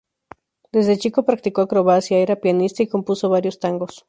[0.71, 3.99] Desde chico practicó acrobacia, era pianista y compuso varios tangos.